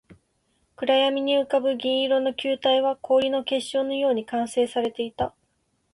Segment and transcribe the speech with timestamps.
[0.77, 5.35] 暗闇に浮ぶ銀色の球体は、氷の結晶のように完成されていた